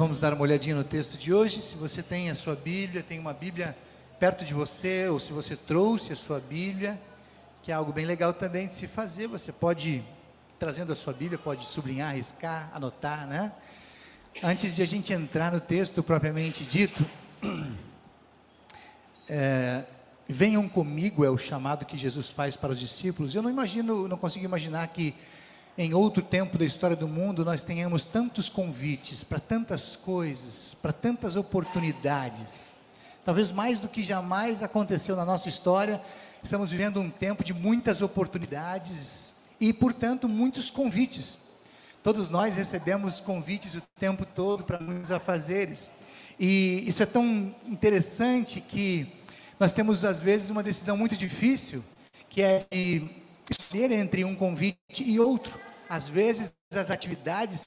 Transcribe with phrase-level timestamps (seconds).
[0.00, 1.60] vamos dar uma olhadinha no texto de hoje.
[1.60, 3.76] Se você tem a sua Bíblia, tem uma Bíblia
[4.18, 6.98] perto de você, ou se você trouxe a sua Bíblia,
[7.62, 10.02] que é algo bem legal também de se fazer, você pode,
[10.58, 13.52] trazendo a sua Bíblia, pode sublinhar, riscar, anotar, né?
[14.42, 17.04] Antes de a gente entrar no texto propriamente dito,
[19.28, 19.84] é,
[20.26, 23.34] venham comigo é o chamado que Jesus faz para os discípulos.
[23.34, 25.14] Eu não imagino, não consigo imaginar que
[25.78, 30.92] em outro tempo da história do mundo nós tenhamos tantos convites para tantas coisas, para
[30.92, 32.70] tantas oportunidades.
[33.24, 36.00] Talvez mais do que jamais aconteceu na nossa história,
[36.42, 41.38] estamos vivendo um tempo de muitas oportunidades e, portanto, muitos convites.
[42.02, 45.90] Todos nós recebemos convites o tempo todo para muitos afazeres.
[46.38, 49.06] E isso é tão interessante que
[49.58, 51.84] nós temos, às vezes, uma decisão muito difícil,
[52.30, 53.06] que é de
[53.50, 55.69] escolher entre um convite e outro.
[55.90, 57.66] Às vezes, as atividades.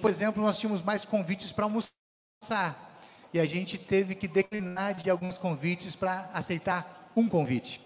[0.00, 3.02] Por exemplo, nós tínhamos mais convites para almoçar.
[3.34, 7.84] E a gente teve que declinar de alguns convites para aceitar um convite.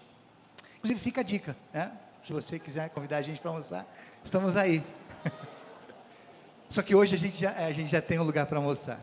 [0.77, 1.91] Inclusive, fica a dica, né?
[2.23, 3.87] Se você quiser convidar a gente para almoçar,
[4.23, 4.83] estamos aí.
[6.69, 9.01] Só que hoje a gente já, a gente já tem um lugar para almoçar.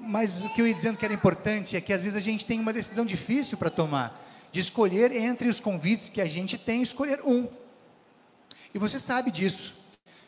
[0.00, 2.44] Mas o que eu ia dizendo que era importante é que às vezes a gente
[2.44, 6.82] tem uma decisão difícil para tomar, de escolher entre os convites que a gente tem,
[6.82, 7.48] escolher um.
[8.74, 9.74] E você sabe disso,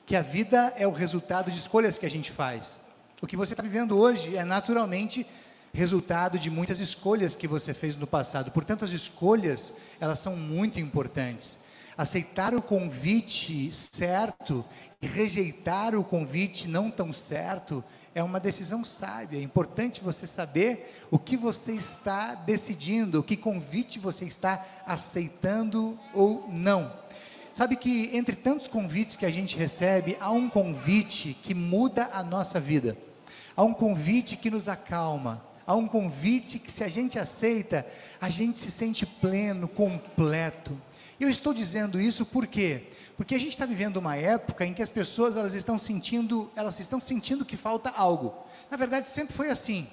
[0.07, 2.83] que a vida é o resultado de escolhas que a gente faz.
[3.21, 5.27] O que você está vivendo hoje é naturalmente
[5.73, 8.51] resultado de muitas escolhas que você fez no passado.
[8.51, 11.59] Portanto, as escolhas, elas são muito importantes.
[11.99, 14.65] Aceitar o convite certo
[15.03, 19.39] e rejeitar o convite não tão certo é uma decisão sábia.
[19.39, 26.49] É importante você saber o que você está decidindo, que convite você está aceitando ou
[26.49, 26.91] não.
[27.61, 32.23] Sabe que entre tantos convites que a gente recebe, há um convite que muda a
[32.23, 32.97] nossa vida.
[33.55, 35.45] Há um convite que nos acalma.
[35.67, 37.87] Há um convite que, se a gente aceita,
[38.19, 40.75] a gente se sente pleno, completo.
[41.21, 42.85] Eu estou dizendo isso por quê?
[43.15, 46.81] Porque a gente está vivendo uma época em que as pessoas elas estão sentindo, elas
[46.81, 48.33] estão sentindo que falta algo.
[48.71, 49.87] Na verdade, sempre foi assim.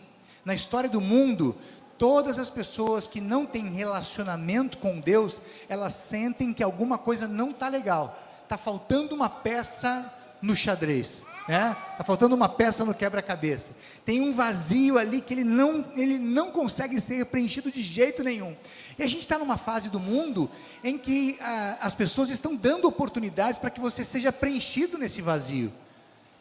[0.45, 1.53] Na história do mundo,
[1.97, 7.49] todas as pessoas que não têm relacionamento com Deus, elas sentem que alguma coisa não
[7.49, 8.17] está legal.
[8.43, 11.25] Está faltando uma peça no xadrez.
[11.47, 11.75] Né?
[12.05, 13.71] faltando uma peça no quebra-cabeça.
[14.05, 18.53] Tem um vazio ali que ele não, ele não consegue ser preenchido de jeito nenhum.
[18.99, 20.51] E a gente está numa fase do mundo
[20.83, 25.71] em que ah, as pessoas estão dando oportunidades para que você seja preenchido nesse vazio.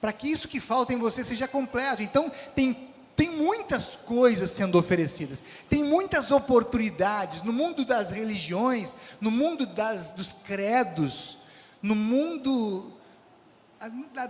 [0.00, 2.02] Para que isso que falta em você seja completo.
[2.02, 9.30] Então, tem tem muitas coisas sendo oferecidas, tem muitas oportunidades no mundo das religiões, no
[9.30, 11.38] mundo das, dos credos,
[11.82, 12.92] no mundo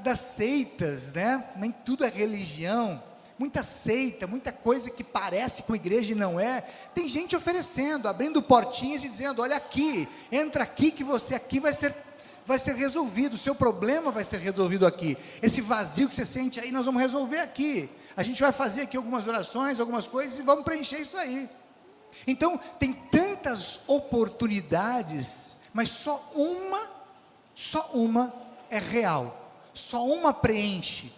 [0.02, 1.44] das seitas, né?
[1.56, 3.02] Nem tudo é religião.
[3.38, 6.62] Muita seita, muita coisa que parece com igreja e não é.
[6.94, 11.74] Tem gente oferecendo, abrindo portinhas e dizendo: olha aqui, entra aqui que você aqui vai
[11.74, 11.94] ser,
[12.47, 15.18] vai ser resolvido, o seu problema vai ser resolvido aqui.
[15.42, 17.91] Esse vazio que você sente aí, nós vamos resolver aqui.
[18.16, 21.49] A gente vai fazer aqui algumas orações, algumas coisas e vamos preencher isso aí.
[22.27, 26.82] Então, tem tantas oportunidades, mas só uma,
[27.54, 28.32] só uma
[28.71, 29.43] é real.
[29.75, 31.12] Só uma preenche.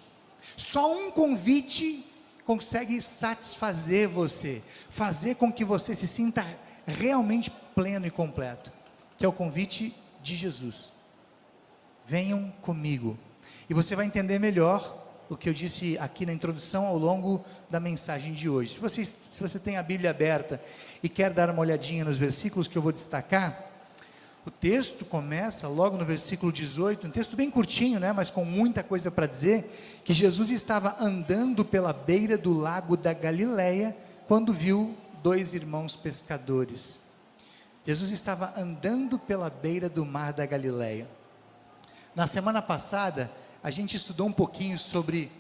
[0.57, 2.05] Só um convite
[2.45, 6.45] consegue satisfazer você, fazer com que você se sinta
[6.87, 8.73] realmente pleno e completo,
[9.17, 10.91] que é o convite de Jesus.
[12.07, 13.17] Venham comigo.
[13.69, 17.79] E você vai entender melhor o que eu disse aqui na introdução ao longo da
[17.79, 18.75] mensagem de hoje.
[18.75, 20.61] Se você, se você tem a Bíblia aberta
[21.03, 23.69] e quer dar uma olhadinha nos versículos que eu vou destacar,
[24.47, 28.83] o texto começa logo no versículo 18, um texto bem curtinho, né, mas com muita
[28.83, 33.95] coisa para dizer, que Jesus estava andando pela beira do lago da Galileia
[34.27, 37.03] quando viu dois irmãos pescadores.
[37.85, 41.07] Jesus estava andando pela beira do mar da Galileia.
[42.15, 43.31] Na semana passada,
[43.63, 45.31] a gente estudou um pouquinho sobre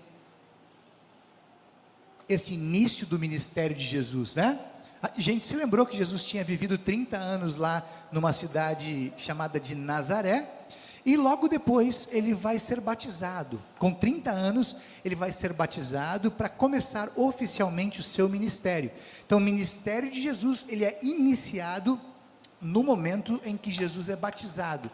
[2.28, 4.60] esse início do ministério de Jesus, né?
[5.00, 9.74] A gente se lembrou que Jesus tinha vivido 30 anos lá numa cidade chamada de
[9.74, 10.52] Nazaré,
[11.06, 13.62] e logo depois ele vai ser batizado.
[13.78, 18.90] Com 30 anos, ele vai ser batizado para começar oficialmente o seu ministério.
[19.24, 21.98] Então, o ministério de Jesus, ele é iniciado
[22.60, 24.90] no momento em que Jesus é batizado.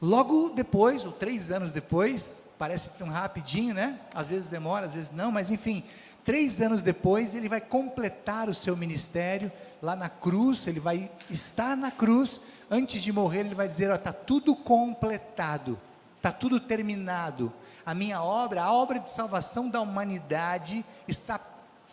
[0.00, 3.98] Logo depois, ou três anos depois, parece tão rapidinho, né?
[4.14, 5.84] Às vezes demora, às vezes não, mas enfim,
[6.24, 9.50] três anos depois, ele vai completar o seu ministério
[9.80, 12.40] lá na cruz, ele vai estar na cruz,
[12.70, 15.78] antes de morrer, ele vai dizer: está tudo completado,
[16.16, 17.52] está tudo terminado.
[17.84, 21.40] A minha obra, a obra de salvação da humanidade está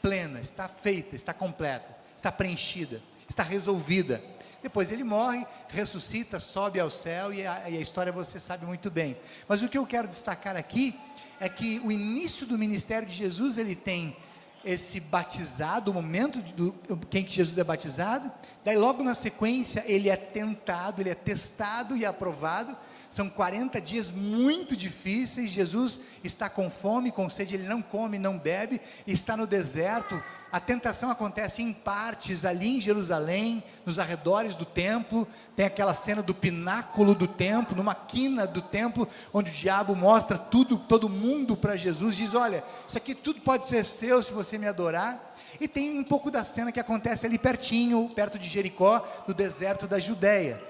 [0.01, 2.99] plena, está feita, está completa, está preenchida,
[3.33, 4.23] está resolvida.
[4.61, 8.89] Depois ele morre, ressuscita, sobe ao céu e a, e a história você sabe muito
[8.89, 9.17] bem.
[9.47, 10.97] Mas o que eu quero destacar aqui
[11.39, 14.15] é que o início do ministério de Jesus ele tem
[14.63, 16.71] esse batizado, o momento do
[17.07, 18.31] quem que Jesus é batizado,
[18.63, 22.77] daí logo na sequência ele é tentado, ele é testado e aprovado.
[23.13, 25.51] São 40 dias muito difíceis.
[25.51, 30.19] Jesus está com fome, com sede, ele não come, não bebe, está no deserto
[30.53, 35.27] a tentação acontece em partes ali em Jerusalém, nos arredores do templo.
[35.55, 40.37] Tem aquela cena do pináculo do templo, numa quina do templo, onde o diabo mostra
[40.37, 42.15] tudo, todo mundo para Jesus.
[42.15, 45.33] Diz: Olha, isso aqui tudo pode ser seu se você me adorar.
[45.59, 49.87] E tem um pouco da cena que acontece ali pertinho, perto de Jericó, no deserto
[49.87, 50.61] da Judéia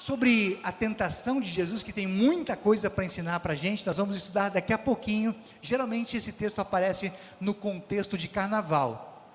[0.00, 3.98] sobre a tentação de Jesus, que tem muita coisa para ensinar para a gente, nós
[3.98, 5.34] vamos estudar daqui a pouquinho.
[5.60, 9.30] Geralmente esse texto aparece no contexto de carnaval.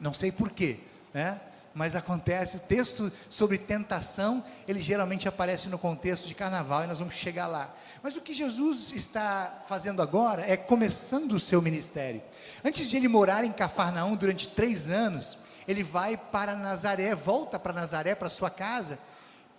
[0.00, 0.80] Não sei porquê,
[1.14, 1.40] né?
[1.72, 6.98] Mas acontece, o texto sobre tentação, ele geralmente aparece no contexto de carnaval e nós
[6.98, 7.72] vamos chegar lá.
[8.02, 12.20] Mas o que Jesus está fazendo agora é começando o seu ministério.
[12.64, 17.72] Antes de ele morar em Cafarnaum durante três anos, ele vai para Nazaré, volta para
[17.72, 18.98] Nazaré, para sua casa,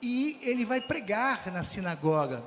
[0.02, 2.44] e ele vai pregar na sinagoga.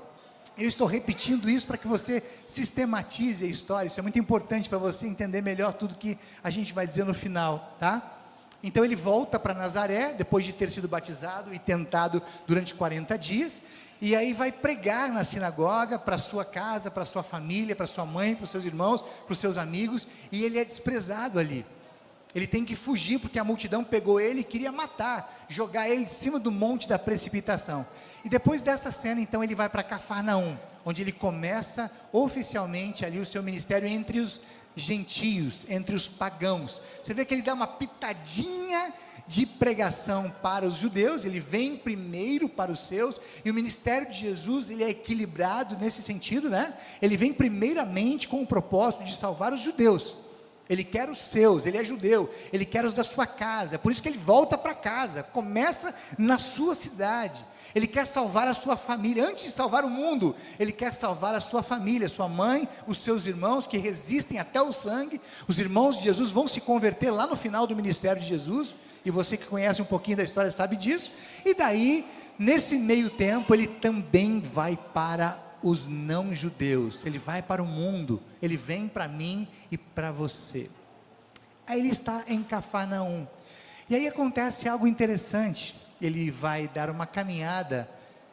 [0.56, 3.88] Eu estou repetindo isso para que você sistematize a história.
[3.88, 7.14] Isso é muito importante para você entender melhor tudo que a gente vai dizer no
[7.14, 8.12] final, tá?
[8.62, 13.62] Então ele volta para Nazaré, depois de ter sido batizado e tentado durante 40 dias,
[14.00, 18.34] e aí vai pregar na sinagoga, para sua casa, para sua família, para sua mãe,
[18.34, 21.66] para os seus irmãos, para os seus amigos, e ele é desprezado ali.
[22.34, 26.06] Ele tem que fugir porque a multidão pegou ele e queria matar, jogar ele em
[26.06, 27.86] cima do monte da precipitação.
[28.24, 33.26] E depois dessa cena, então, ele vai para Cafarnaum, onde ele começa oficialmente ali o
[33.26, 34.40] seu ministério entre os
[34.74, 36.82] gentios, entre os pagãos.
[37.02, 38.92] Você vê que ele dá uma pitadinha
[39.26, 44.18] de pregação para os judeus, ele vem primeiro para os seus, e o ministério de
[44.18, 46.74] Jesus, ele é equilibrado nesse sentido, né?
[47.00, 50.23] Ele vem primeiramente com o propósito de salvar os judeus.
[50.68, 54.02] Ele quer os seus, ele é judeu, ele quer os da sua casa, por isso
[54.02, 57.44] que ele volta para casa, começa na sua cidade.
[57.74, 61.40] Ele quer salvar a sua família, antes de salvar o mundo, ele quer salvar a
[61.40, 65.20] sua família, sua mãe, os seus irmãos que resistem até o sangue.
[65.48, 68.74] Os irmãos de Jesus vão se converter lá no final do ministério de Jesus,
[69.04, 71.10] e você que conhece um pouquinho da história sabe disso.
[71.44, 72.06] E daí,
[72.38, 78.22] nesse meio tempo, ele também vai para os não judeus, ele vai para o mundo,
[78.40, 80.70] ele vem para mim e para você.
[81.66, 83.26] Aí ele está em Cafarnaum.
[83.90, 87.88] E aí acontece algo interessante ele vai dar uma caminhada.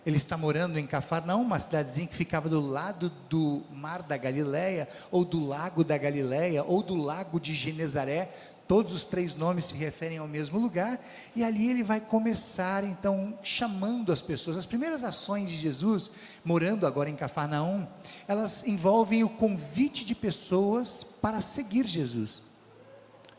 [0.06, 4.90] Ele está morando em Cafarnaum, uma cidadezinha que ficava do lado do Mar da Galileia,
[5.12, 8.32] ou do Lago da Galileia, ou do Lago de Genezaré.
[8.68, 11.00] Todos os três nomes se referem ao mesmo lugar.
[11.36, 14.58] E ali ele vai começar, então, chamando as pessoas.
[14.58, 16.12] As primeiras ações de Jesus,
[16.44, 17.88] morando agora em Cafarnaum,
[18.28, 22.44] elas envolvem o convite de pessoas para seguir Jesus.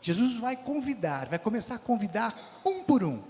[0.01, 3.21] Jesus vai convidar, vai começar a convidar um por um.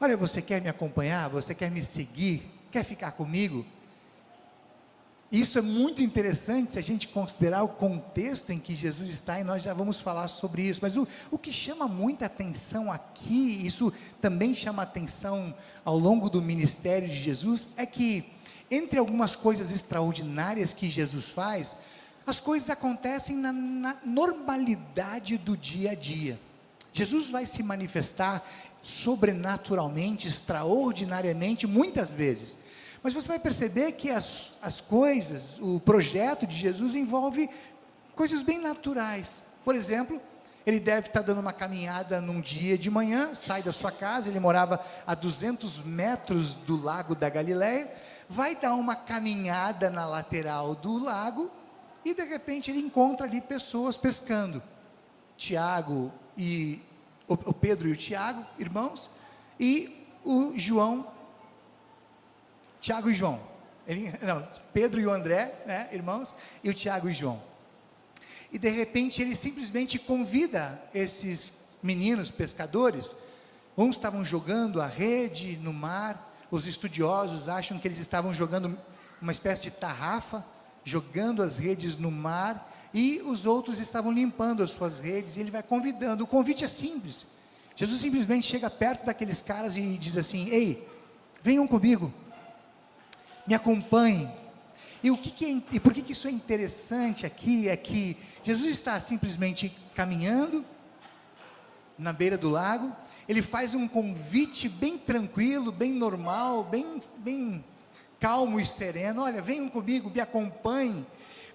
[0.00, 1.30] Olha, você quer me acompanhar?
[1.30, 2.42] Você quer me seguir?
[2.70, 3.64] Quer ficar comigo?
[5.30, 9.44] Isso é muito interessante se a gente considerar o contexto em que Jesus está, e
[9.44, 10.80] nós já vamos falar sobre isso.
[10.82, 15.52] Mas o, o que chama muita atenção aqui, isso também chama atenção
[15.84, 18.24] ao longo do ministério de Jesus, é que,
[18.70, 21.78] entre algumas coisas extraordinárias que Jesus faz,
[22.24, 26.38] as coisas acontecem na, na normalidade do dia a dia.
[26.92, 28.48] Jesus vai se manifestar
[28.80, 32.56] sobrenaturalmente, extraordinariamente, muitas vezes.
[33.06, 37.48] Mas você vai perceber que as, as coisas, o projeto de Jesus envolve
[38.16, 39.44] coisas bem naturais.
[39.64, 40.20] Por exemplo,
[40.66, 44.40] ele deve estar dando uma caminhada num dia de manhã, sai da sua casa, ele
[44.40, 47.88] morava a 200 metros do lago da Galileia,
[48.28, 51.48] vai dar uma caminhada na lateral do lago
[52.04, 54.60] e de repente ele encontra ali pessoas pescando.
[55.36, 56.82] Tiago e
[57.28, 59.12] o Pedro e o Tiago, irmãos,
[59.60, 61.06] e o João,
[62.80, 63.40] Tiago e João.
[63.86, 67.42] Ele, não, Pedro e o André, né, irmãos, e o Tiago e João.
[68.52, 73.14] E de repente ele simplesmente convida esses meninos pescadores.
[73.76, 78.78] Uns estavam jogando a rede no mar, os estudiosos acham que eles estavam jogando
[79.20, 80.44] uma espécie de tarrafa,
[80.84, 85.50] jogando as redes no mar, e os outros estavam limpando as suas redes, e ele
[85.50, 86.24] vai convidando.
[86.24, 87.26] O convite é simples.
[87.74, 90.88] Jesus simplesmente chega perto daqueles caras e diz assim: Ei,
[91.42, 92.12] venham comigo,
[93.46, 94.30] me acompanhem.
[95.02, 97.68] E, o que, que é, e por que, que isso é interessante aqui?
[97.68, 100.64] É que Jesus está simplesmente caminhando
[101.98, 102.94] na beira do lago,
[103.28, 107.64] ele faz um convite bem tranquilo, bem normal, bem, bem
[108.20, 111.06] calmo e sereno: olha, venham comigo, me acompanhem.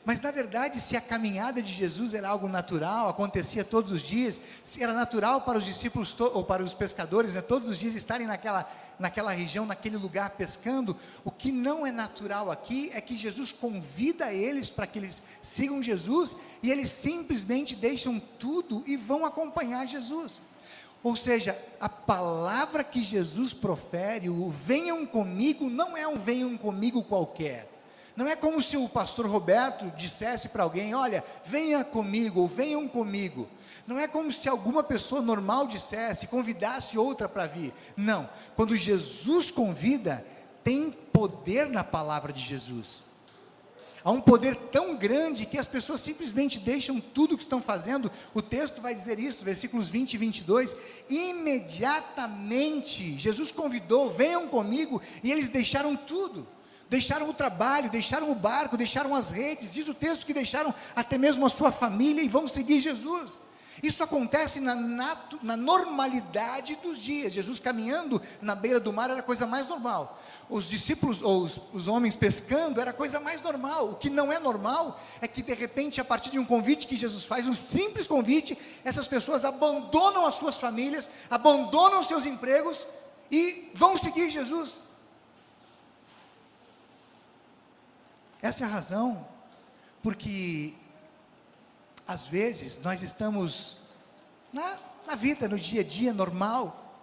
[0.03, 4.41] Mas na verdade, se a caminhada de Jesus era algo natural, acontecia todos os dias,
[4.63, 8.25] se era natural para os discípulos ou para os pescadores, né, todos os dias estarem
[8.25, 8.67] naquela,
[8.97, 14.33] naquela região, naquele lugar pescando, o que não é natural aqui é que Jesus convida
[14.33, 20.41] eles para que eles sigam Jesus e eles simplesmente deixam tudo e vão acompanhar Jesus.
[21.03, 27.03] Ou seja, a palavra que Jesus profere, o venham comigo, não é um venham comigo
[27.03, 27.70] qualquer.
[28.15, 32.87] Não é como se o pastor Roberto dissesse para alguém: Olha, venha comigo, ou venham
[32.87, 33.47] comigo.
[33.87, 37.73] Não é como se alguma pessoa normal dissesse, convidasse outra para vir.
[37.95, 38.29] Não.
[38.55, 40.25] Quando Jesus convida,
[40.63, 43.03] tem poder na palavra de Jesus.
[44.03, 48.11] Há um poder tão grande que as pessoas simplesmente deixam tudo o que estão fazendo.
[48.33, 50.75] O texto vai dizer isso, versículos 20 e 22.
[51.09, 56.47] Imediatamente, Jesus convidou: venham comigo, e eles deixaram tudo
[56.91, 61.17] deixaram o trabalho, deixaram o barco, deixaram as redes, diz o texto que deixaram até
[61.17, 63.39] mesmo a sua família e vão seguir Jesus.
[63.81, 64.75] Isso acontece na,
[65.41, 67.31] na normalidade dos dias.
[67.31, 70.21] Jesus caminhando na beira do mar era a coisa mais normal.
[70.49, 73.91] Os discípulos, ou os, os homens pescando, era a coisa mais normal.
[73.91, 76.97] O que não é normal é que, de repente, a partir de um convite que
[76.97, 82.85] Jesus faz, um simples convite, essas pessoas abandonam as suas famílias, abandonam seus empregos
[83.31, 84.90] e vão seguir Jesus.
[88.41, 89.25] Essa é a razão,
[90.01, 90.73] porque
[92.07, 93.77] às vezes nós estamos
[94.51, 96.99] na, na vida, no dia a dia normal,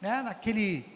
[0.00, 0.22] né?
[0.22, 0.86] naquele,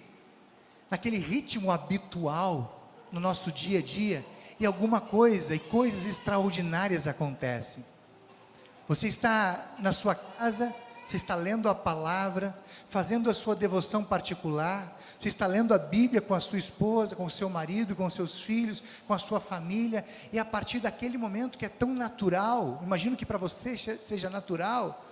[0.91, 4.25] naquele ritmo habitual no nosso dia a dia,
[4.59, 7.85] e alguma coisa e coisas extraordinárias acontecem.
[8.87, 10.75] Você está na sua casa,
[11.07, 16.21] você está lendo a palavra, fazendo a sua devoção particular, você está lendo a Bíblia
[16.21, 19.41] com a sua esposa, com o seu marido, com os seus filhos, com a sua
[19.41, 24.31] família, e a partir daquele momento que é tão natural, imagino que para você seja
[24.31, 25.05] natural,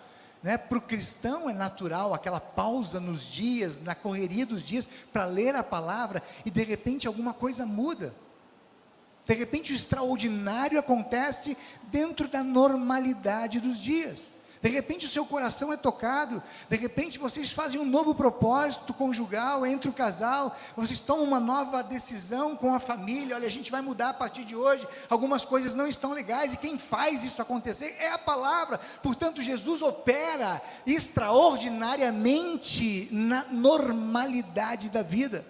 [0.42, 0.56] né?
[0.56, 5.54] para o cristão é natural aquela pausa nos dias, na correria dos dias, para ler
[5.54, 8.14] a palavra, e de repente alguma coisa muda.
[9.26, 11.54] De repente o extraordinário acontece
[11.90, 14.30] dentro da normalidade dos dias.
[14.60, 19.64] De repente o seu coração é tocado, de repente vocês fazem um novo propósito conjugal
[19.64, 23.80] entre o casal, vocês tomam uma nova decisão com a família, olha, a gente vai
[23.80, 27.96] mudar a partir de hoje, algumas coisas não estão legais, e quem faz isso acontecer
[28.00, 35.44] é a palavra, portanto Jesus opera extraordinariamente na normalidade da vida.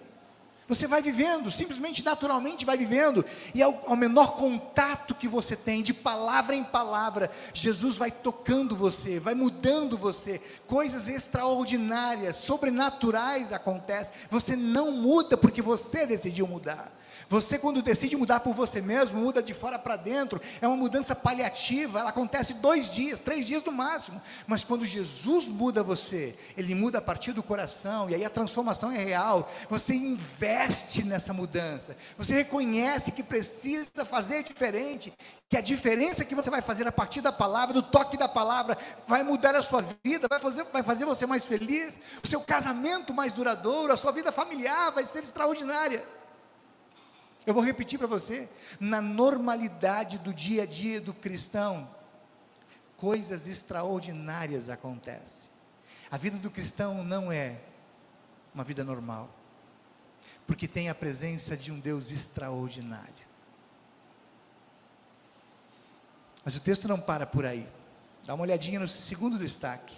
[0.69, 5.81] Você vai vivendo, simplesmente naturalmente vai vivendo, e ao, ao, menor contato que você tem,
[5.81, 14.13] de palavra em palavra, Jesus vai tocando você, vai mudando você, coisas extraordinárias, sobrenaturais acontecem.
[14.29, 16.95] Você não muda porque você decidiu mudar.
[17.27, 21.15] Você, quando decide mudar por você mesmo, muda de fora para dentro, é uma mudança
[21.15, 24.21] paliativa, ela acontece dois dias, três dias no máximo.
[24.45, 28.91] Mas quando Jesus muda você, Ele muda a partir do coração, e aí a transformação
[28.91, 29.51] é real.
[29.69, 30.58] Você investe
[31.05, 35.13] nessa mudança, você reconhece que precisa fazer diferente,
[35.47, 38.77] que a diferença que você vai fazer a partir da palavra, do toque da palavra,
[39.07, 43.13] vai mudar a sua vida, vai fazer, vai fazer você mais feliz, o seu casamento
[43.13, 46.03] mais duradouro, a sua vida familiar vai ser extraordinária.
[47.45, 48.49] Eu vou repetir para você:
[48.79, 51.89] na normalidade do dia a dia do cristão,
[52.97, 55.49] coisas extraordinárias acontecem.
[56.11, 57.61] A vida do cristão não é
[58.53, 59.38] uma vida normal,
[60.49, 63.13] porque tem a presença de um Deus extraordinário.
[66.43, 67.67] Mas o texto não para por aí.
[68.25, 69.95] Dá uma olhadinha no segundo destaque.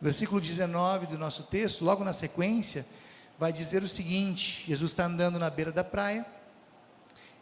[0.00, 2.86] versículo 19 do nosso texto, logo na sequência,
[3.38, 6.24] vai dizer o seguinte: Jesus está andando na beira da praia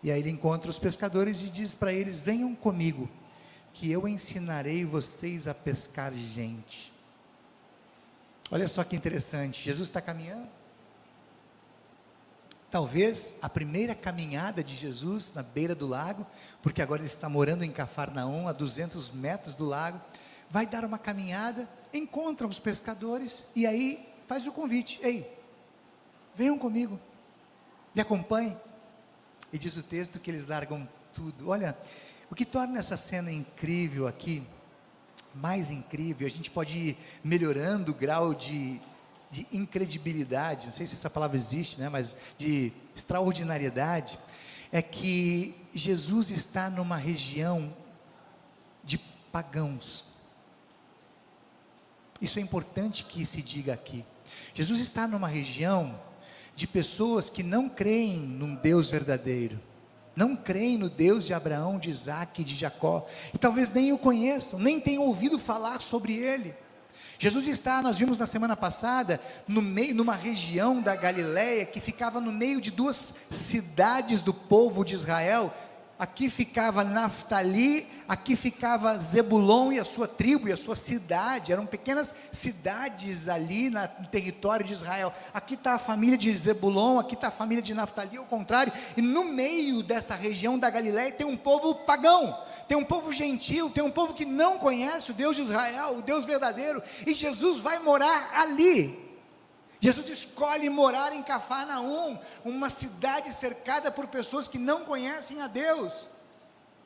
[0.02, 3.08] e aí ele encontra os pescadores e diz para eles: Venham comigo,
[3.72, 6.92] que eu ensinarei vocês a pescar gente.
[8.50, 10.63] Olha só que interessante, Jesus está caminhando.
[12.74, 16.26] Talvez a primeira caminhada de Jesus na beira do lago,
[16.60, 20.00] porque agora ele está morando em Cafarnaum, a 200 metros do lago,
[20.50, 25.38] vai dar uma caminhada, encontra os pescadores e aí faz o convite: Ei,
[26.34, 26.98] venham comigo,
[27.94, 28.58] me acompanhem.
[29.52, 31.50] E diz o texto que eles largam tudo.
[31.50, 31.78] Olha,
[32.28, 34.44] o que torna essa cena incrível aqui,
[35.32, 38.80] mais incrível, a gente pode ir melhorando o grau de,
[39.34, 44.16] de incredibilidade, não sei se essa palavra existe, né, mas de extraordinariedade,
[44.70, 47.74] é que Jesus está numa região
[48.84, 48.96] de
[49.32, 50.06] pagãos.
[52.20, 54.04] Isso é importante que se diga aqui.
[54.54, 56.00] Jesus está numa região
[56.54, 59.60] de pessoas que não creem num Deus verdadeiro,
[60.14, 63.98] não creem no Deus de Abraão, de Isaac e de Jacó, e talvez nem o
[63.98, 66.54] conheçam, nem tenham ouvido falar sobre ele.
[67.18, 72.20] Jesus está, nós vimos na semana passada, no meio, numa região da Galiléia que ficava
[72.20, 75.52] no meio de duas cidades do povo de Israel,
[75.98, 81.66] aqui ficava Naftali, aqui ficava Zebulon e a sua tribo e a sua cidade, eram
[81.66, 85.12] pequenas cidades ali no território de Israel.
[85.32, 89.02] Aqui está a família de Zebulon, aqui está a família de Naftali, ao contrário, e
[89.02, 92.36] no meio dessa região da Galiléia tem um povo pagão,
[92.66, 96.02] tem um povo gentil, tem um povo que não conhece o Deus de Israel, o
[96.02, 99.02] Deus verdadeiro, e Jesus vai morar ali.
[99.80, 106.08] Jesus escolhe morar em Cafarnaum, uma cidade cercada por pessoas que não conhecem a Deus.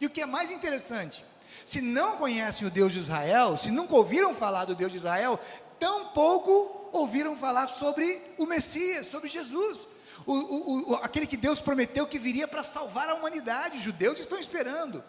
[0.00, 1.24] E o que é mais interessante,
[1.64, 5.38] se não conhecem o Deus de Israel, se nunca ouviram falar do Deus de Israel,
[5.78, 9.86] tampouco ouviram falar sobre o Messias, sobre Jesus.
[10.26, 14.18] O, o, o, aquele que Deus prometeu que viria para salvar a humanidade, os judeus
[14.18, 15.04] estão esperando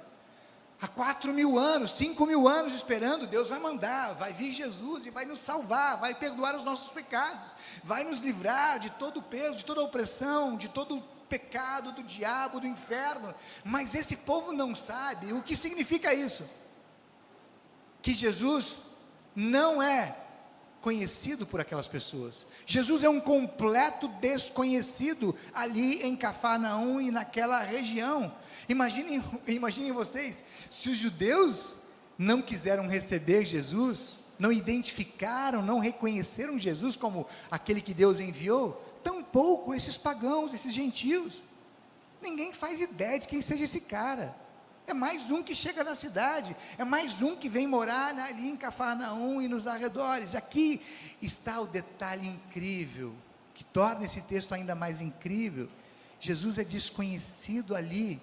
[0.82, 5.10] há quatro mil anos, cinco mil anos esperando, Deus vai mandar, vai vir Jesus e
[5.10, 9.58] vai nos salvar, vai perdoar os nossos pecados, vai nos livrar de todo o peso,
[9.58, 13.34] de toda a opressão, de todo o pecado do diabo, do inferno.
[13.64, 16.50] Mas esse povo não sabe o que significa isso.
[18.02, 18.84] Que Jesus
[19.36, 20.16] não é
[20.82, 22.46] conhecido por aquelas pessoas.
[22.66, 28.34] Jesus é um completo desconhecido ali em Cafarnaum e naquela região.
[28.70, 31.80] Imaginem, imaginem vocês, se os judeus
[32.16, 38.74] não quiseram receber Jesus, não identificaram, não reconheceram Jesus como aquele que Deus enviou,
[39.04, 41.42] tampouco esses pagãos, esses gentios.
[42.22, 44.36] Ninguém faz ideia de quem seja esse cara.
[44.86, 48.58] É mais um que chega na cidade, é mais um que vem morar ali em
[48.58, 50.36] Cafarnaum e nos arredores.
[50.36, 50.82] Aqui
[51.22, 53.14] está o detalhe incrível,
[53.54, 55.68] que torna esse texto ainda mais incrível.
[56.20, 58.20] Jesus é desconhecido ali,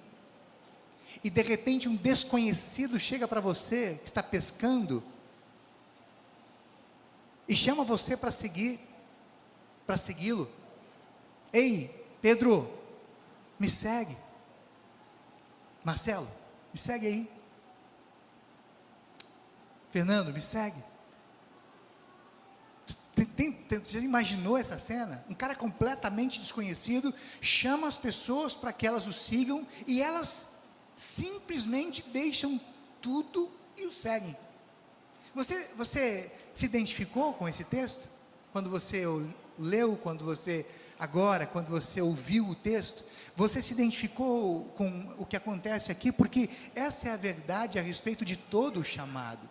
[1.22, 5.02] e de repente um desconhecido chega para você, que está pescando,
[7.48, 8.80] e chama você para seguir,
[9.86, 10.50] para segui-lo.
[11.52, 12.68] Ei, Pedro,
[13.58, 14.16] me segue.
[15.84, 16.28] Marcelo,
[16.72, 17.30] me segue aí.
[19.90, 20.82] Fernando, me segue.
[23.14, 25.24] Tem, tem, já imaginou essa cena?
[25.28, 30.55] Um cara completamente desconhecido chama as pessoas para que elas o sigam e elas
[30.96, 32.60] simplesmente deixam
[33.00, 34.36] tudo e o seguem.
[35.34, 38.08] Você, você se identificou com esse texto?
[38.52, 39.04] Quando você
[39.58, 40.66] leu, quando você
[40.98, 43.04] agora, quando você ouviu o texto,
[43.34, 48.24] você se identificou com o que acontece aqui, porque essa é a verdade a respeito
[48.24, 49.46] de todo o chamado.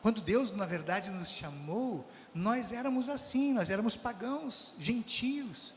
[0.00, 5.72] Quando Deus, na verdade, nos chamou, nós éramos assim, nós éramos pagãos, gentios.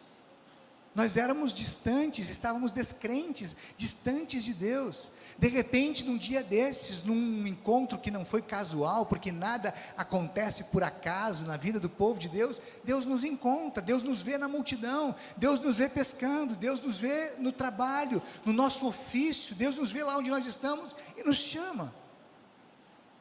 [0.98, 5.10] Nós éramos distantes, estávamos descrentes, distantes de Deus.
[5.38, 10.82] De repente, num dia desses, num encontro que não foi casual, porque nada acontece por
[10.82, 15.16] acaso na vida do povo de Deus, Deus nos encontra, Deus nos vê na multidão,
[15.38, 20.04] Deus nos vê pescando, Deus nos vê no trabalho, no nosso ofício, Deus nos vê
[20.04, 21.94] lá onde nós estamos e nos chama.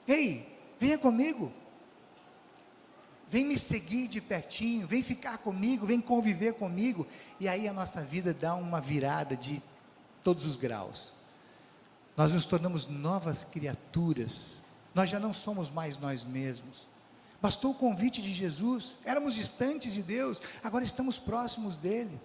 [0.09, 1.53] Ei, venha comigo.
[3.29, 7.07] Vem me seguir de pertinho, vem ficar comigo, vem conviver comigo.
[7.41, 9.63] E aí a nossa vida dá uma virada de
[10.23, 11.13] todos os graus.
[12.17, 14.59] Nós nos tornamos novas criaturas.
[14.95, 16.87] Nós já não somos mais nós mesmos.
[17.43, 18.95] Bastou o convite de Jesus.
[19.05, 22.19] Éramos distantes de Deus, agora estamos próximos dele.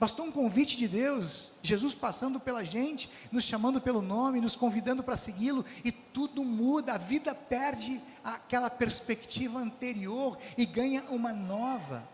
[0.00, 5.02] Bastou um convite de Deus, Jesus passando pela gente, nos chamando pelo nome, nos convidando
[5.02, 12.08] para segui-lo, e tudo muda, a vida perde aquela perspectiva anterior e ganha uma nova.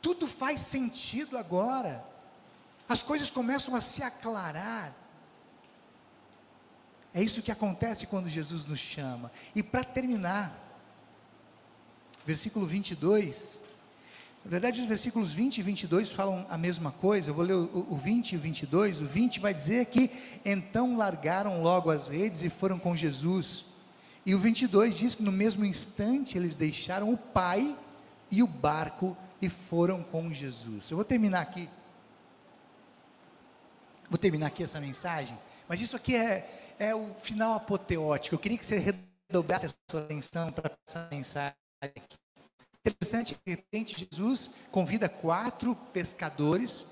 [0.00, 2.04] Tudo faz sentido agora,
[2.88, 4.94] as coisas começam a se aclarar.
[7.12, 9.32] É isso que acontece quando Jesus nos chama.
[9.56, 10.56] E para terminar,
[12.24, 13.65] versículo 22,
[14.46, 17.30] na verdade, os versículos 20 e 22 falam a mesma coisa.
[17.30, 19.00] Eu vou ler o, o 20 e o 22.
[19.00, 20.08] O 20 vai dizer que
[20.44, 23.64] então largaram logo as redes e foram com Jesus.
[24.24, 27.76] E o 22 diz que no mesmo instante eles deixaram o pai
[28.30, 30.92] e o barco e foram com Jesus.
[30.92, 31.68] Eu vou terminar aqui.
[34.08, 35.36] Vou terminar aqui essa mensagem.
[35.66, 38.36] Mas isso aqui é, é o final apoteótico.
[38.36, 38.94] Eu queria que você
[39.28, 42.25] redobrasse a sua atenção para essa mensagem aqui.
[42.86, 46.86] Interessante, de repente, Jesus convida quatro pescadores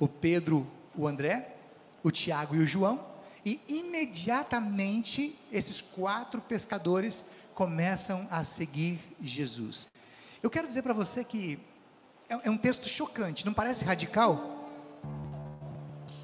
[0.00, 1.54] o Pedro, o André,
[2.02, 3.06] o Tiago e o João,
[3.44, 7.22] e imediatamente esses quatro pescadores
[7.54, 9.86] começam a seguir Jesus.
[10.42, 11.58] Eu quero dizer para você que
[12.30, 14.70] é, é, um texto chocante, não parece radical?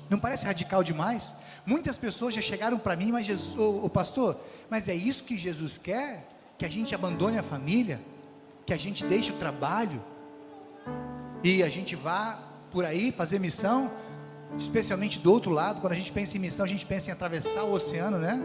[0.08, 1.34] Não parece radical demais?
[1.66, 5.76] Muitas pessoas já chegaram para mim, mas Jesus, ô pastor, mas é isso que Jesus
[5.76, 6.37] quer?
[6.58, 8.00] Que a gente abandone a família?
[8.66, 10.02] Que a gente deixe o trabalho?
[11.42, 12.38] E a gente vá
[12.72, 13.90] por aí fazer missão?
[14.58, 17.62] Especialmente do outro lado, quando a gente pensa em missão, a gente pensa em atravessar
[17.62, 18.42] o oceano, né?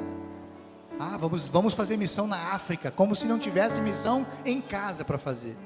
[1.00, 5.18] Ah, vamos, vamos fazer missão na África, como se não tivesse missão em casa para
[5.18, 5.58] fazer.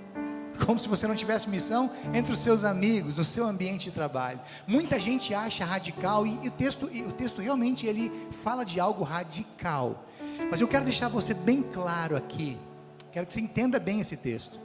[0.66, 4.40] Como se você não tivesse missão entre os seus amigos, no seu ambiente de trabalho.
[4.68, 8.12] Muita gente acha radical e, e o texto, e o texto realmente ele
[8.44, 10.06] fala de algo radical.
[10.50, 12.58] Mas eu quero deixar você bem claro aqui.
[13.12, 14.60] Quero que você entenda bem esse texto.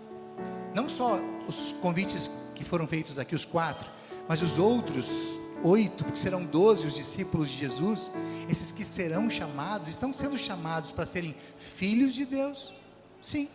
[0.74, 3.90] Não só os convites que foram feitos aqui, os quatro,
[4.28, 8.10] mas os outros oito, porque serão doze os discípulos de Jesus,
[8.48, 12.72] esses que serão chamados, estão sendo chamados para serem filhos de Deus,
[13.20, 13.48] sim.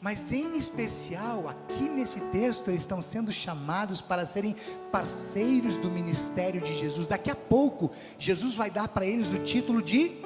[0.00, 4.56] Mas em especial, aqui nesse texto, eles estão sendo chamados para serem
[4.90, 7.06] parceiros do ministério de Jesus.
[7.06, 10.18] Daqui a pouco, Jesus vai dar para eles o título de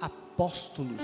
[0.00, 1.02] apóstolos.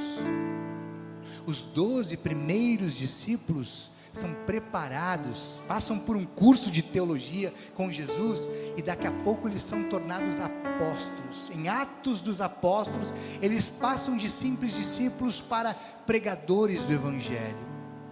[1.47, 8.83] Os doze primeiros discípulos são preparados, passam por um curso de teologia com Jesus e
[8.83, 11.51] daqui a pouco eles são tornados apóstolos.
[11.55, 15.75] Em Atos dos Apóstolos, eles passam de simples discípulos para
[16.07, 17.59] pregadores do Evangelho,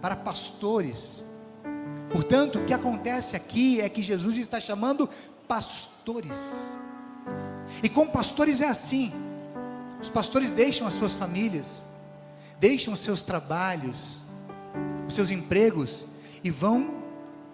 [0.01, 1.25] para pastores.
[2.11, 5.09] Portanto, o que acontece aqui é que Jesus está chamando
[5.47, 6.71] pastores.
[7.81, 9.11] E com pastores é assim:
[10.01, 11.83] os pastores deixam as suas famílias,
[12.59, 14.24] deixam os seus trabalhos,
[15.07, 16.05] os seus empregos
[16.43, 17.03] e vão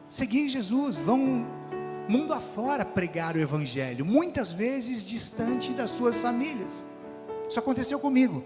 [0.09, 1.45] seguir Jesus, vão
[2.07, 6.83] mundo afora pregar o Evangelho, muitas vezes distante das suas famílias.
[7.47, 8.43] Isso aconteceu comigo.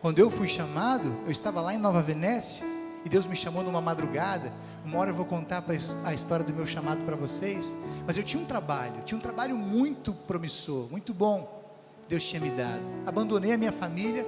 [0.00, 2.64] Quando eu fui chamado, eu estava lá em Nova Venécia
[3.04, 4.52] e Deus me chamou numa madrugada.
[4.84, 5.64] Uma hora eu vou contar
[6.04, 7.74] a história do meu chamado para vocês.
[8.06, 11.62] Mas eu tinha um trabalho, tinha um trabalho muito promissor, muito bom.
[12.08, 12.82] Deus tinha me dado.
[13.06, 14.26] Abandonei a minha família,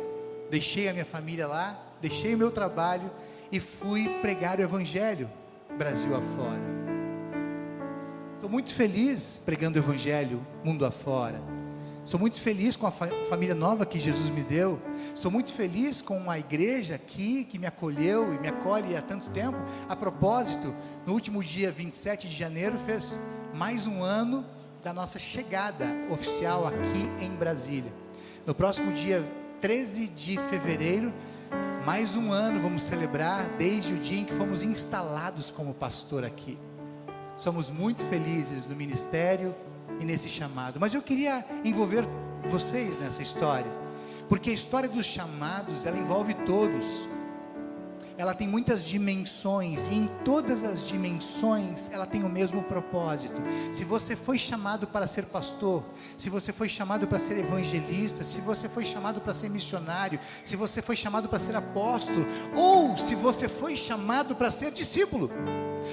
[0.50, 3.10] deixei a minha família lá, deixei o meu trabalho
[3.52, 5.30] e fui pregar o Evangelho
[5.76, 6.62] Brasil afora.
[8.34, 11.40] Estou muito feliz pregando o Evangelho mundo afora.
[12.04, 14.80] Sou muito feliz com a fa família nova que Jesus me deu.
[15.14, 19.30] Sou muito feliz com a igreja aqui que me acolheu e me acolhe há tanto
[19.30, 19.56] tempo.
[19.88, 20.74] A propósito,
[21.06, 23.16] no último dia 27 de janeiro fez
[23.54, 24.44] mais um ano
[24.82, 27.92] da nossa chegada oficial aqui em Brasília.
[28.44, 29.24] No próximo dia
[29.60, 31.12] 13 de fevereiro
[31.84, 36.56] mais um ano vamos celebrar desde o dia em que fomos instalados como pastor aqui.
[37.36, 39.52] Somos muito felizes no ministério
[39.98, 40.78] e nesse chamado.
[40.78, 42.04] Mas eu queria envolver
[42.46, 43.70] vocês nessa história,
[44.28, 47.04] porque a história dos chamados, ela envolve todos
[48.16, 53.34] ela tem muitas dimensões e em todas as dimensões ela tem o mesmo propósito.
[53.72, 55.82] Se você foi chamado para ser pastor,
[56.16, 60.56] se você foi chamado para ser evangelista, se você foi chamado para ser missionário, se
[60.56, 65.30] você foi chamado para ser apóstolo, ou se você foi chamado para ser discípulo,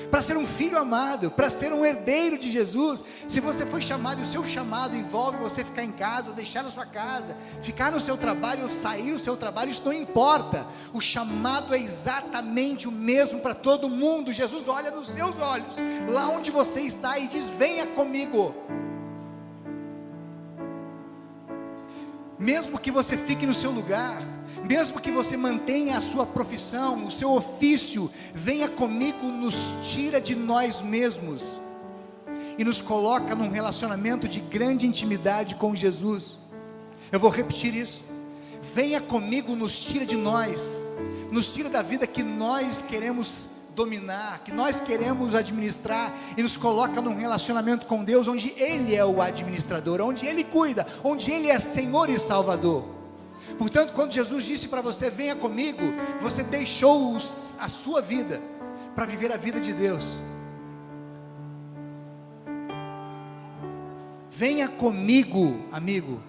[0.10, 3.04] para ser um filho amado, para ser um herdeiro de Jesus.
[3.28, 6.70] Se você foi chamado o seu chamado envolve você ficar em casa, ou deixar a
[6.70, 10.66] sua casa, ficar no seu trabalho ou sair do seu trabalho, isso não importa.
[10.94, 14.34] O chamado é exatamente o mesmo para todo mundo.
[14.34, 18.56] Jesus olha nos seus olhos, lá onde você está e diz: Venha comigo.
[22.40, 24.22] Mesmo que você fique no seu lugar,
[24.64, 30.36] mesmo que você mantenha a sua profissão, o seu ofício, venha comigo, nos tira de
[30.36, 31.58] nós mesmos
[32.58, 36.38] e nos coloca num relacionamento de grande intimidade com Jesus.
[37.12, 38.02] Eu vou repetir isso.
[38.74, 40.84] Venha comigo, nos tira de nós,
[41.32, 47.00] nos tira da vida que nós queremos dominar, que nós queremos administrar e nos coloca
[47.02, 51.60] num relacionamento com Deus onde Ele é o administrador, onde Ele cuida, onde Ele é
[51.60, 52.86] Senhor e Salvador.
[53.58, 55.82] Portanto, quando Jesus disse para você, venha comigo,
[56.22, 57.18] você deixou
[57.60, 58.42] a sua vida
[58.96, 60.16] para viver a vida de Deus.
[64.30, 66.22] Venha comigo, amigo,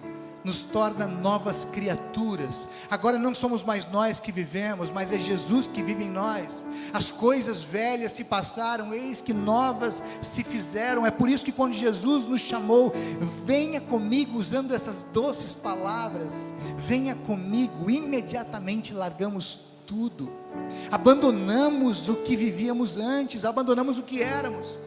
[0.43, 2.67] nos torna novas criaturas.
[2.89, 6.63] Agora não somos mais nós que vivemos, mas é Jesus que vive em nós.
[6.93, 11.05] As coisas velhas se passaram, eis que novas se fizeram.
[11.05, 12.93] É por isso que quando Jesus nos chamou,
[13.45, 20.31] venha comigo, usando essas doces palavras, venha comigo, imediatamente largamos tudo.
[20.91, 24.77] Abandonamos o que vivíamos antes, abandonamos o que éramos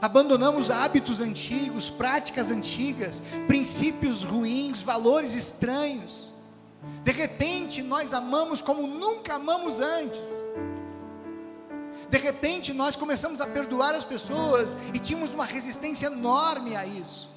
[0.00, 6.28] abandonamos hábitos antigos, práticas antigas, princípios ruins, valores estranhos.
[7.04, 10.42] De repente, nós amamos como nunca amamos antes.
[12.08, 17.28] De repente, nós começamos a perdoar as pessoas e tínhamos uma resistência enorme a isso.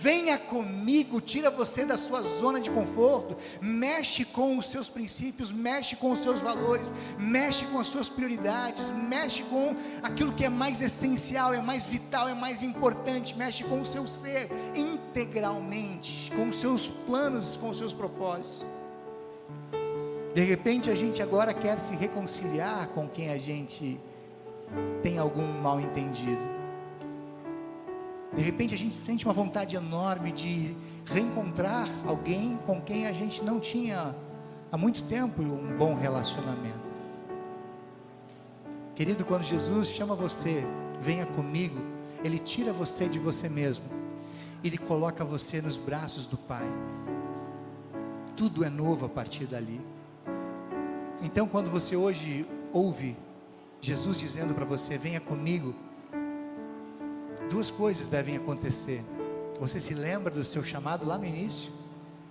[0.00, 5.96] Venha comigo, tira você da sua zona de conforto, mexe com os seus princípios, mexe
[5.96, 10.82] com os seus valores, mexe com as suas prioridades, mexe com aquilo que é mais
[10.82, 16.56] essencial, é mais vital, é mais importante, mexe com o seu ser integralmente, com os
[16.56, 18.66] seus planos, com os seus propósitos.
[20.34, 23.98] De repente a gente agora quer se reconciliar com quem a gente
[25.02, 26.55] tem algum mal entendido.
[28.36, 33.42] De repente a gente sente uma vontade enorme de reencontrar alguém com quem a gente
[33.42, 34.14] não tinha
[34.70, 36.86] há muito tempo um bom relacionamento.
[38.94, 40.62] Querido, quando Jesus chama você,
[41.00, 41.80] venha comigo,
[42.22, 43.86] Ele tira você de você mesmo,
[44.62, 46.66] Ele coloca você nos braços do Pai.
[48.36, 49.80] Tudo é novo a partir dali.
[51.22, 53.16] Então, quando você hoje ouve
[53.80, 55.74] Jesus dizendo para você: venha comigo,
[57.48, 59.02] duas coisas devem acontecer.
[59.60, 61.72] Você se lembra do seu chamado lá no início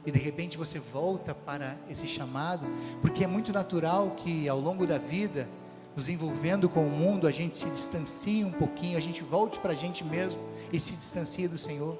[0.05, 2.67] e de repente você volta para esse chamado,
[3.01, 5.47] porque é muito natural que ao longo da vida,
[5.95, 9.71] nos envolvendo com o mundo, a gente se distancie um pouquinho, a gente volte para
[9.71, 11.97] a gente mesmo e se distancie do Senhor.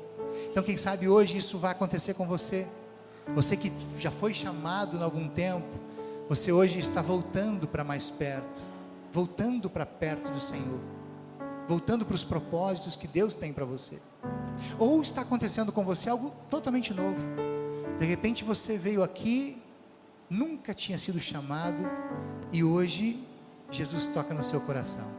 [0.52, 2.68] Então, quem sabe hoje isso vai acontecer com você.
[3.34, 5.66] Você que já foi chamado em algum tempo,
[6.28, 8.62] você hoje está voltando para mais perto,
[9.12, 10.80] voltando para perto do Senhor
[11.68, 14.00] voltando para os propósitos que Deus tem para você.
[14.78, 17.22] Ou está acontecendo com você algo totalmente novo.
[18.00, 19.62] De repente você veio aqui,
[20.30, 21.84] nunca tinha sido chamado,
[22.52, 23.24] e hoje
[23.72, 25.10] Jesus toca no seu coração.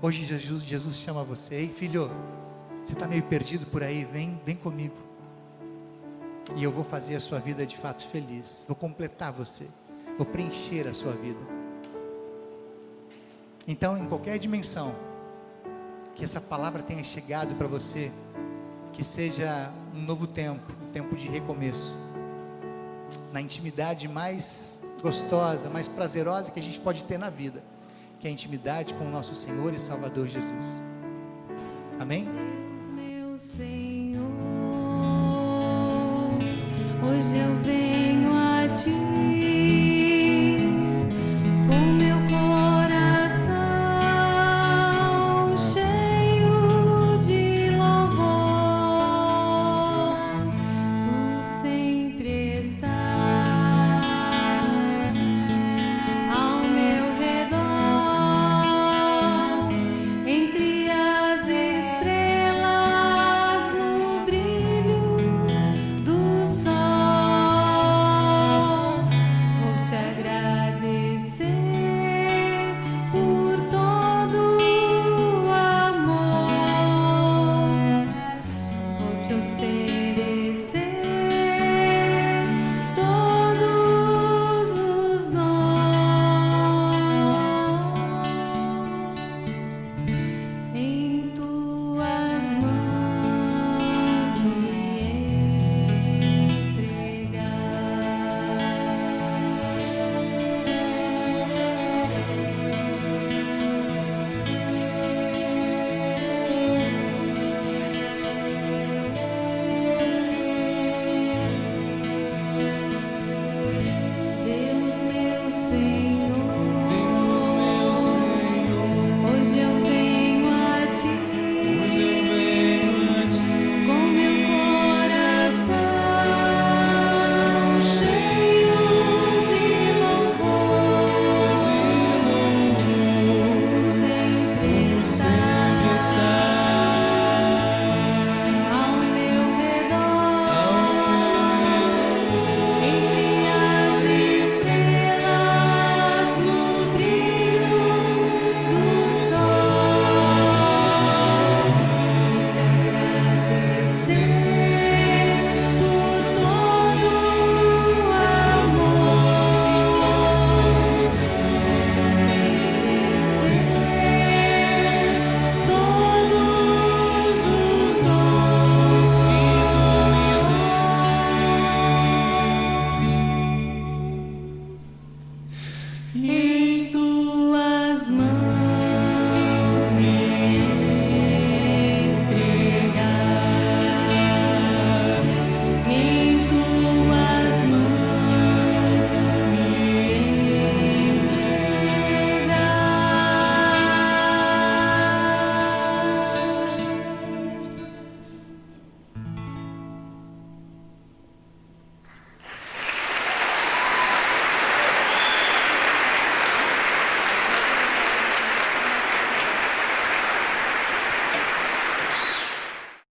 [0.00, 2.10] Hoje Jesus, Jesus chama você, ei filho,
[2.84, 4.94] você está meio perdido por aí, vem, vem comigo.
[6.54, 8.64] E eu vou fazer a sua vida de fato feliz.
[8.68, 9.66] Vou completar você.
[10.16, 11.40] Vou preencher a sua vida.
[13.66, 14.94] Então, em qualquer dimensão,
[16.16, 18.10] que essa palavra tenha chegado para você,
[18.94, 21.94] que seja um novo tempo, um tempo de recomeço,
[23.32, 27.62] na intimidade mais gostosa, mais prazerosa que a gente pode ter na vida,
[28.18, 30.80] que é a intimidade com o nosso Senhor e Salvador Jesus.
[32.00, 32.24] Amém?
[32.24, 34.24] Deus, meu Senhor,
[37.04, 39.35] hoje eu venho a ti.